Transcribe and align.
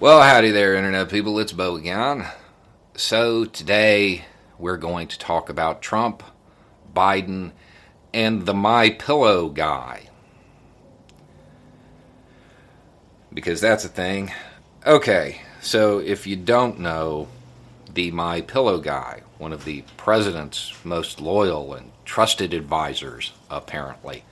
Well, 0.00 0.22
howdy 0.22 0.50
there, 0.50 0.76
Internet 0.76 1.10
people. 1.10 1.38
It's 1.38 1.52
Bo 1.52 1.76
again. 1.76 2.26
So, 2.94 3.44
today 3.44 4.24
we're 4.58 4.78
going 4.78 5.08
to 5.08 5.18
talk 5.18 5.50
about 5.50 5.82
Trump, 5.82 6.22
Biden, 6.96 7.52
and 8.14 8.46
the 8.46 8.54
My 8.54 8.88
Pillow 8.88 9.50
guy. 9.50 10.08
Because 13.30 13.60
that's 13.60 13.84
a 13.84 13.90
thing. 13.90 14.32
Okay, 14.86 15.42
so 15.60 15.98
if 15.98 16.26
you 16.26 16.34
don't 16.34 16.80
know, 16.80 17.28
the 17.92 18.10
My 18.10 18.40
Pillow 18.40 18.78
guy, 18.80 19.20
one 19.36 19.52
of 19.52 19.66
the 19.66 19.84
president's 19.98 20.72
most 20.82 21.20
loyal 21.20 21.74
and 21.74 21.92
trusted 22.06 22.54
advisors, 22.54 23.34
apparently, 23.50 24.24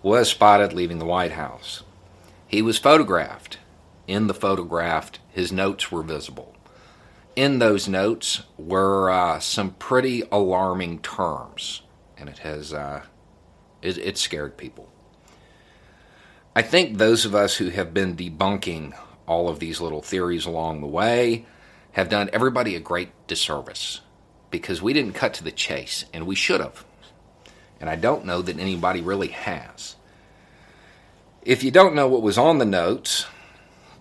was 0.00 0.30
spotted 0.30 0.72
leaving 0.72 1.00
the 1.00 1.04
White 1.04 1.32
House. 1.32 1.82
He 2.46 2.62
was 2.62 2.78
photographed 2.78 3.58
in 4.10 4.26
the 4.26 4.34
photograph, 4.34 5.12
his 5.28 5.52
notes 5.52 5.92
were 5.92 6.02
visible. 6.02 6.54
In 7.36 7.60
those 7.60 7.88
notes 7.88 8.42
were 8.58 9.10
uh, 9.10 9.38
some 9.38 9.70
pretty 9.70 10.24
alarming 10.32 10.98
terms, 10.98 11.82
and 12.18 12.28
it 12.28 12.38
has 12.38 12.74
uh, 12.74 13.02
it, 13.80 13.96
it 13.98 14.18
scared 14.18 14.56
people. 14.56 14.90
I 16.54 16.62
think 16.62 16.98
those 16.98 17.24
of 17.24 17.34
us 17.34 17.56
who 17.56 17.68
have 17.68 17.94
been 17.94 18.16
debunking 18.16 18.98
all 19.26 19.48
of 19.48 19.60
these 19.60 19.80
little 19.80 20.02
theories 20.02 20.44
along 20.44 20.80
the 20.80 20.88
way 20.88 21.46
have 21.92 22.08
done 22.08 22.28
everybody 22.32 22.74
a 22.74 22.80
great 22.80 23.10
disservice 23.28 24.00
because 24.50 24.82
we 24.82 24.92
didn't 24.92 25.12
cut 25.12 25.34
to 25.34 25.44
the 25.44 25.52
chase, 25.52 26.04
and 26.12 26.26
we 26.26 26.34
should 26.34 26.60
have. 26.60 26.84
And 27.80 27.88
I 27.88 27.94
don't 27.94 28.26
know 28.26 28.42
that 28.42 28.58
anybody 28.58 29.00
really 29.00 29.28
has. 29.28 29.94
If 31.42 31.62
you 31.62 31.70
don't 31.70 31.94
know 31.94 32.08
what 32.08 32.22
was 32.22 32.36
on 32.36 32.58
the 32.58 32.64
notes, 32.64 33.26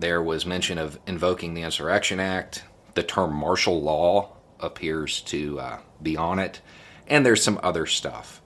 there 0.00 0.22
was 0.22 0.46
mention 0.46 0.78
of 0.78 0.98
invoking 1.06 1.54
the 1.54 1.62
Insurrection 1.62 2.20
Act. 2.20 2.64
The 2.94 3.02
term 3.02 3.34
martial 3.34 3.80
law 3.80 4.32
appears 4.58 5.20
to 5.22 5.60
uh, 5.60 5.78
be 6.02 6.16
on 6.16 6.38
it. 6.38 6.60
And 7.06 7.24
there's 7.24 7.42
some 7.42 7.60
other 7.62 7.86
stuff. 7.86 8.40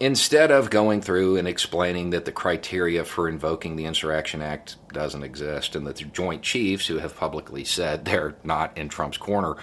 Instead 0.00 0.50
of 0.50 0.70
going 0.70 1.02
through 1.02 1.36
and 1.36 1.48
explaining 1.48 2.10
that 2.10 2.24
the 2.24 2.32
criteria 2.32 3.04
for 3.04 3.28
invoking 3.28 3.76
the 3.76 3.84
Insurrection 3.84 4.40
Act 4.40 4.76
doesn't 4.92 5.24
exist 5.24 5.74
and 5.74 5.86
that 5.86 5.96
the 5.96 6.04
Joint 6.04 6.42
Chiefs, 6.42 6.86
who 6.86 6.98
have 6.98 7.16
publicly 7.16 7.64
said 7.64 8.04
they're 8.04 8.36
not 8.44 8.78
in 8.78 8.88
Trump's 8.88 9.18
corner, 9.18 9.56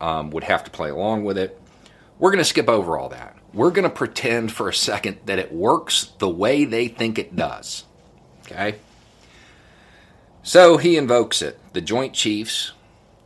um, 0.00 0.30
would 0.30 0.44
have 0.44 0.64
to 0.64 0.70
play 0.70 0.90
along 0.90 1.24
with 1.24 1.38
it, 1.38 1.60
we're 2.18 2.30
going 2.30 2.38
to 2.38 2.44
skip 2.44 2.68
over 2.68 2.98
all 2.98 3.08
that. 3.08 3.36
We're 3.54 3.70
going 3.70 3.88
to 3.88 3.90
pretend 3.94 4.52
for 4.52 4.68
a 4.68 4.74
second 4.74 5.18
that 5.24 5.38
it 5.38 5.50
works 5.50 6.12
the 6.18 6.28
way 6.28 6.66
they 6.66 6.86
think 6.86 7.18
it 7.18 7.34
does. 7.34 7.84
Okay? 8.42 8.76
So 10.42 10.78
he 10.78 10.96
invokes 10.96 11.42
it. 11.42 11.58
The 11.74 11.80
Joint 11.80 12.14
Chiefs 12.14 12.72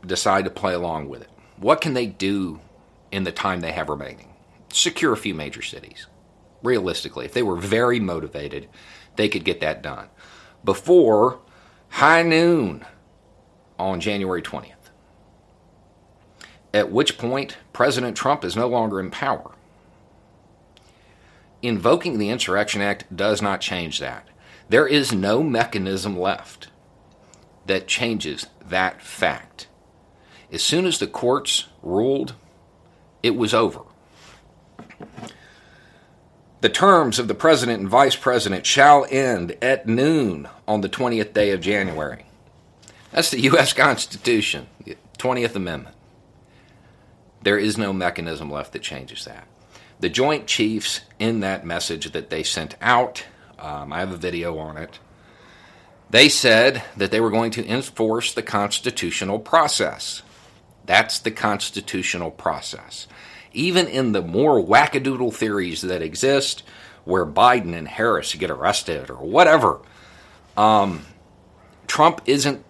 decide 0.05 0.45
to 0.45 0.51
play 0.51 0.73
along 0.73 1.07
with 1.09 1.21
it. 1.21 1.29
What 1.57 1.81
can 1.81 1.93
they 1.93 2.07
do 2.07 2.59
in 3.11 3.23
the 3.23 3.31
time 3.31 3.61
they 3.61 3.71
have 3.71 3.89
remaining? 3.89 4.33
Secure 4.71 5.13
a 5.13 5.17
few 5.17 5.33
major 5.33 5.61
cities. 5.61 6.07
Realistically, 6.61 7.25
if 7.25 7.33
they 7.33 7.43
were 7.43 7.55
very 7.55 7.99
motivated, 7.99 8.67
they 9.15 9.29
could 9.29 9.45
get 9.45 9.61
that 9.61 9.81
done 9.81 10.09
before 10.65 11.39
high 11.89 12.23
noon 12.23 12.85
on 13.79 14.01
January 14.01 14.41
20th. 14.41 14.71
At 16.73 16.91
which 16.91 17.17
point, 17.17 17.55
President 17.71 18.17
Trump 18.17 18.43
is 18.43 18.55
no 18.55 18.67
longer 18.67 18.99
in 18.99 19.09
power. 19.09 19.51
Invoking 21.61 22.17
the 22.17 22.29
Insurrection 22.29 22.81
Act 22.81 23.15
does 23.15 23.41
not 23.41 23.61
change 23.61 23.99
that. 23.99 24.27
There 24.67 24.87
is 24.87 25.13
no 25.13 25.41
mechanism 25.41 26.19
left 26.19 26.67
that 27.65 27.87
changes 27.87 28.47
that 28.67 29.01
fact. 29.01 29.67
As 30.51 30.63
soon 30.63 30.85
as 30.85 30.99
the 30.99 31.07
courts 31.07 31.65
ruled, 31.81 32.33
it 33.23 33.35
was 33.35 33.53
over. 33.53 33.81
The 36.61 36.69
terms 36.69 37.19
of 37.19 37.27
the 37.27 37.35
president 37.35 37.79
and 37.79 37.89
vice 37.89 38.15
president 38.15 38.65
shall 38.65 39.05
end 39.09 39.55
at 39.61 39.87
noon 39.87 40.47
on 40.67 40.81
the 40.81 40.89
20th 40.89 41.33
day 41.33 41.51
of 41.51 41.61
January. 41.61 42.25
That's 43.11 43.29
the 43.29 43.41
U.S. 43.41 43.73
Constitution, 43.73 44.67
the 44.83 44.97
20th 45.17 45.55
Amendment. 45.55 45.95
There 47.43 47.59
is 47.59 47.77
no 47.77 47.93
mechanism 47.93 48.49
left 48.49 48.73
that 48.73 48.81
changes 48.81 49.25
that. 49.25 49.47
The 49.99 50.09
Joint 50.09 50.47
Chiefs, 50.47 51.01
in 51.19 51.41
that 51.41 51.65
message 51.65 52.11
that 52.11 52.29
they 52.29 52.41
sent 52.41 52.75
out, 52.81 53.25
um, 53.59 53.93
I 53.93 53.99
have 53.99 54.11
a 54.11 54.17
video 54.17 54.57
on 54.57 54.77
it, 54.77 54.99
they 56.09 56.29
said 56.29 56.83
that 56.97 57.11
they 57.11 57.19
were 57.19 57.31
going 57.31 57.51
to 57.51 57.67
enforce 57.67 58.33
the 58.33 58.43
constitutional 58.43 59.39
process. 59.39 60.21
That's 60.85 61.19
the 61.19 61.31
constitutional 61.31 62.31
process. 62.31 63.07
Even 63.53 63.87
in 63.87 64.11
the 64.11 64.21
more 64.21 64.61
wackadoodle 64.63 65.33
theories 65.33 65.81
that 65.81 66.01
exist, 66.01 66.63
where 67.05 67.25
Biden 67.25 67.75
and 67.75 67.87
Harris 67.87 68.33
get 68.35 68.51
arrested 68.51 69.09
or 69.09 69.17
whatever, 69.17 69.79
um, 70.57 71.05
Trump 71.87 72.21
isn't 72.25 72.63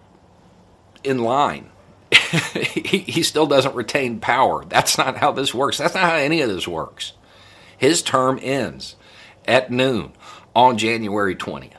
in 1.02 1.18
line. 1.18 1.70
he, 2.12 2.98
he 2.98 3.22
still 3.22 3.46
doesn't 3.46 3.74
retain 3.74 4.20
power. 4.20 4.64
That's 4.64 4.96
not 4.96 5.16
how 5.16 5.32
this 5.32 5.52
works. 5.52 5.78
That's 5.78 5.94
not 5.94 6.04
how 6.04 6.16
any 6.16 6.40
of 6.40 6.48
this 6.48 6.68
works. 6.68 7.12
His 7.76 8.02
term 8.02 8.38
ends 8.42 8.96
at 9.46 9.70
noon 9.70 10.12
on 10.54 10.78
January 10.78 11.34
20th. 11.34 11.72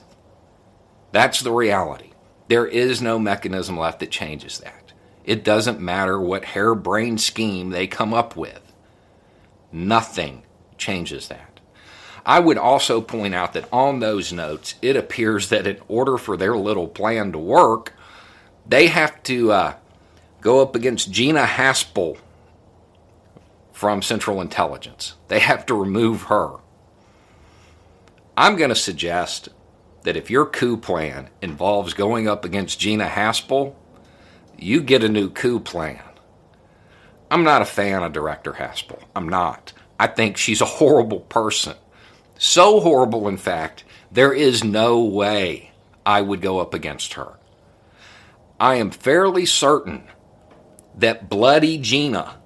That's 1.18 1.40
the 1.40 1.52
reality. 1.52 2.12
There 2.48 2.68
is 2.68 3.02
no 3.02 3.18
mechanism 3.18 3.76
left 3.76 4.02
that 4.02 4.12
changes 4.12 4.60
that. 4.60 4.94
It 5.26 5.44
doesn't 5.44 5.80
matter 5.80 6.22
what 6.22 6.46
harebrained 6.46 7.22
scheme 7.22 7.72
they 7.72 7.88
come 7.88 8.14
up 8.14 8.36
with. 8.36 8.62
Nothing 9.72 10.44
changes 10.78 11.28
that. 11.30 11.60
I 12.24 12.40
would 12.40 12.60
also 12.60 13.02
point 13.02 13.34
out 13.34 13.54
that 13.54 13.68
on 13.74 14.00
those 14.00 14.32
notes, 14.32 14.76
it 14.84 14.96
appears 14.96 15.50
that 15.50 15.66
in 15.66 15.80
order 15.88 16.20
for 16.20 16.38
their 16.38 16.56
little 16.56 16.88
plan 16.88 17.32
to 17.32 17.40
work, 17.40 17.94
they 18.68 18.86
have 18.86 19.24
to 19.24 19.52
uh, 19.52 19.74
go 20.42 20.62
up 20.62 20.76
against 20.76 21.12
Gina 21.12 21.46
Haspel 21.46 22.20
from 23.72 24.04
Central 24.04 24.40
Intelligence. 24.40 25.16
They 25.30 25.40
have 25.40 25.66
to 25.66 25.74
remove 25.74 26.26
her. 26.26 26.58
I'm 28.38 28.56
going 28.56 28.70
to 28.70 28.76
suggest 28.76 29.50
that 30.08 30.16
if 30.16 30.32
your 30.32 30.46
coup 30.46 30.78
plan 30.78 31.30
involves 31.42 31.94
going 31.94 32.30
up 32.30 32.46
against 32.46 32.80
Gina 32.80 33.08
Haspel, 33.08 33.76
you 34.58 34.80
get 34.80 35.04
a 35.04 35.10
new 35.10 35.30
coup 35.30 35.60
plan. 35.60 36.02
I'm 37.30 37.44
not 37.44 37.62
a 37.62 37.66
fan 37.66 38.04
of 38.04 38.14
Director 38.14 38.54
Haspel. 38.54 39.04
I'm 39.14 39.28
not. 39.28 39.74
I 40.00 40.08
think 40.08 40.38
she's 40.38 40.62
a 40.62 40.76
horrible 40.80 41.20
person. 41.20 41.76
So 42.38 42.80
horrible, 42.80 43.28
in 43.28 43.36
fact, 43.36 43.84
there 44.10 44.32
is 44.32 44.64
no 44.64 45.04
way 45.04 45.72
I 46.06 46.22
would 46.22 46.40
go 46.40 46.60
up 46.60 46.74
against 46.74 47.16
her. 47.16 47.34
I 48.62 48.76
am 48.76 48.92
fairly 48.92 49.46
certain 49.46 50.08
that 50.96 51.28
Bloody 51.28 51.78
Gina 51.78 52.38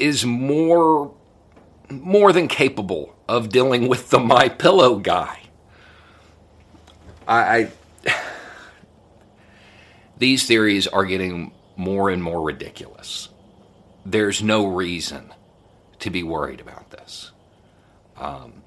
is 0.00 0.26
more 0.26 1.14
more 1.88 2.32
than 2.32 2.48
capable 2.48 3.14
of 3.28 3.50
dealing 3.50 3.86
with 3.86 4.10
the 4.10 4.18
My 4.18 4.48
Pillow 4.48 4.98
guy. 4.98 5.45
I, 7.26 7.70
I 8.06 8.14
these 10.18 10.46
theories 10.46 10.86
are 10.86 11.04
getting 11.04 11.52
more 11.76 12.10
and 12.10 12.22
more 12.22 12.42
ridiculous. 12.42 13.28
There's 14.04 14.42
no 14.42 14.66
reason 14.66 15.32
to 15.98 16.10
be 16.10 16.22
worried 16.22 16.60
about 16.60 16.90
this. 16.90 17.32
Um, 18.16 18.62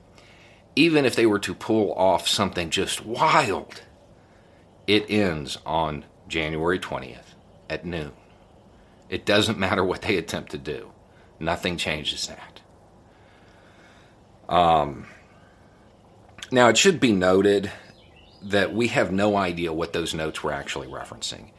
even 0.75 1.05
if 1.05 1.15
they 1.15 1.25
were 1.25 1.39
to 1.39 1.55
pull 1.55 1.93
off 1.93 2.27
something 2.27 2.69
just 2.69 3.05
wild, 3.05 3.81
it 4.87 5.09
ends 5.09 5.57
on 5.65 6.05
January 6.27 6.79
20th 6.79 7.33
at 7.69 7.85
noon. 7.85 8.11
It 9.09 9.25
doesn't 9.25 9.57
matter 9.57 9.83
what 9.83 10.03
they 10.03 10.17
attempt 10.17 10.51
to 10.51 10.57
do, 10.57 10.91
nothing 11.39 11.77
changes 11.77 12.27
that. 12.27 12.61
Um, 14.53 15.07
now, 16.51 16.69
it 16.69 16.77
should 16.77 16.99
be 16.99 17.11
noted 17.11 17.71
that 18.41 18.73
we 18.73 18.87
have 18.87 19.11
no 19.11 19.35
idea 19.35 19.73
what 19.73 19.93
those 19.93 20.13
notes 20.13 20.43
were 20.43 20.51
actually 20.51 20.87
referencing. 20.87 21.49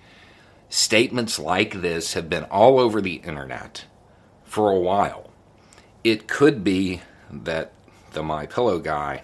Statements 0.68 1.38
like 1.38 1.82
this 1.82 2.14
have 2.14 2.30
been 2.30 2.44
all 2.44 2.78
over 2.78 3.00
the 3.00 3.16
internet 3.16 3.84
for 4.44 4.70
a 4.70 4.78
while. 4.78 5.30
It 6.04 6.28
could 6.28 6.64
be 6.64 7.02
that 7.30 7.72
the 8.12 8.22
My 8.22 8.46
Pillow 8.46 8.78
guy 8.78 9.22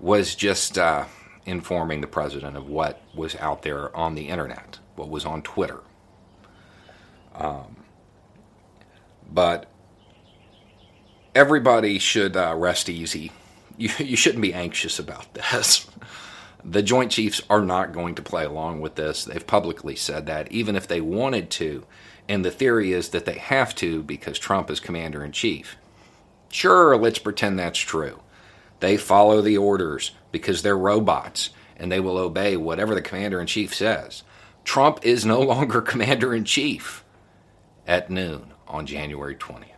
was 0.00 0.34
just 0.34 0.78
uh, 0.78 1.04
informing 1.44 2.00
the 2.00 2.06
president 2.06 2.56
of 2.56 2.66
what 2.66 3.00
was 3.14 3.36
out 3.36 3.62
there 3.62 3.94
on 3.96 4.14
the 4.14 4.28
internet, 4.28 4.78
what 4.96 5.08
was 5.08 5.24
on 5.24 5.42
Twitter. 5.42 5.80
Um, 7.34 7.76
but 9.30 9.70
everybody 11.34 11.98
should 11.98 12.36
uh, 12.36 12.54
rest 12.56 12.88
easy. 12.88 13.32
You, 13.76 13.90
you 13.98 14.16
shouldn't 14.16 14.42
be 14.42 14.54
anxious 14.54 14.98
about 14.98 15.34
this. 15.34 15.86
The 16.68 16.82
Joint 16.82 17.12
Chiefs 17.12 17.40
are 17.48 17.60
not 17.60 17.92
going 17.92 18.16
to 18.16 18.22
play 18.22 18.44
along 18.44 18.80
with 18.80 18.96
this. 18.96 19.24
They've 19.24 19.46
publicly 19.46 19.94
said 19.94 20.26
that, 20.26 20.50
even 20.50 20.74
if 20.74 20.88
they 20.88 21.00
wanted 21.00 21.48
to. 21.50 21.86
And 22.28 22.44
the 22.44 22.50
theory 22.50 22.92
is 22.92 23.10
that 23.10 23.24
they 23.24 23.38
have 23.38 23.72
to 23.76 24.02
because 24.02 24.36
Trump 24.36 24.68
is 24.68 24.80
commander 24.80 25.24
in 25.24 25.30
chief. 25.30 25.76
Sure, 26.50 26.96
let's 26.96 27.20
pretend 27.20 27.56
that's 27.56 27.78
true. 27.78 28.20
They 28.80 28.96
follow 28.96 29.40
the 29.42 29.56
orders 29.56 30.10
because 30.32 30.62
they're 30.62 30.76
robots 30.76 31.50
and 31.76 31.92
they 31.92 32.00
will 32.00 32.18
obey 32.18 32.56
whatever 32.56 32.96
the 32.96 33.02
commander 33.02 33.40
in 33.40 33.46
chief 33.46 33.72
says. 33.72 34.24
Trump 34.64 34.98
is 35.04 35.24
no 35.24 35.40
longer 35.42 35.80
commander 35.80 36.34
in 36.34 36.44
chief 36.44 37.04
at 37.86 38.10
noon 38.10 38.52
on 38.66 38.86
January 38.86 39.36
20th. 39.36 39.70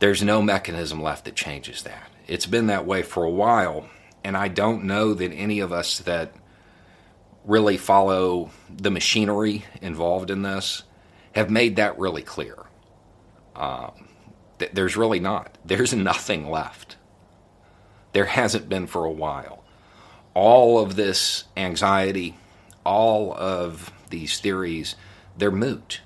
There's 0.00 0.22
no 0.22 0.42
mechanism 0.42 1.00
left 1.00 1.24
that 1.24 1.36
changes 1.36 1.82
that. 1.82 2.10
It's 2.26 2.46
been 2.46 2.66
that 2.66 2.86
way 2.86 3.02
for 3.02 3.22
a 3.22 3.30
while, 3.30 3.88
and 4.24 4.36
I 4.36 4.48
don't 4.48 4.84
know 4.84 5.14
that 5.14 5.32
any 5.32 5.60
of 5.60 5.72
us 5.72 5.98
that 6.00 6.32
really 7.44 7.76
follow 7.76 8.50
the 8.68 8.90
machinery 8.90 9.64
involved 9.80 10.30
in 10.30 10.42
this 10.42 10.82
have 11.32 11.50
made 11.50 11.76
that 11.76 11.96
really 11.98 12.22
clear. 12.22 12.64
Um, 13.54 14.08
th- 14.58 14.72
there's 14.72 14.96
really 14.96 15.20
not. 15.20 15.56
There's 15.64 15.94
nothing 15.94 16.50
left. 16.50 16.96
There 18.12 18.24
hasn't 18.24 18.68
been 18.68 18.86
for 18.86 19.04
a 19.04 19.10
while. 19.10 19.62
All 20.34 20.80
of 20.80 20.96
this 20.96 21.44
anxiety, 21.56 22.36
all 22.84 23.34
of 23.34 23.92
these 24.10 24.40
theories, 24.40 24.96
they're 25.36 25.50
moot. 25.50 26.00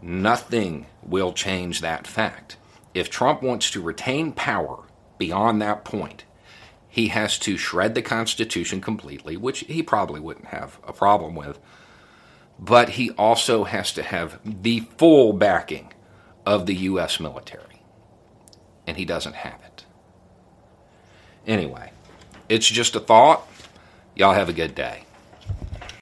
Nothing 0.00 0.86
will 1.02 1.32
change 1.32 1.80
that 1.80 2.06
fact. 2.06 2.56
If 2.94 3.10
Trump 3.10 3.42
wants 3.42 3.70
to 3.72 3.82
retain 3.82 4.32
power 4.32 4.84
beyond 5.20 5.62
that 5.62 5.84
point, 5.84 6.24
he 6.88 7.08
has 7.08 7.38
to 7.40 7.56
shred 7.56 7.94
the 7.94 8.02
Constitution 8.02 8.80
completely, 8.80 9.36
which 9.36 9.60
he 9.60 9.80
probably 9.80 10.18
wouldn't 10.18 10.46
have 10.46 10.80
a 10.82 10.92
problem 10.92 11.36
with. 11.36 11.60
But 12.58 12.90
he 12.90 13.10
also 13.12 13.62
has 13.62 13.92
to 13.92 14.02
have 14.02 14.40
the 14.44 14.80
full 14.80 15.32
backing 15.32 15.92
of 16.44 16.66
the 16.66 16.74
U.S. 16.74 17.20
military. 17.20 17.82
And 18.86 18.96
he 18.96 19.04
doesn't 19.04 19.36
have 19.36 19.60
it. 19.64 19.84
Anyway, 21.46 21.92
it's 22.48 22.66
just 22.66 22.96
a 22.96 23.00
thought. 23.00 23.46
Y'all 24.16 24.34
have 24.34 24.48
a 24.48 24.52
good 24.52 24.74
day. 24.74 25.04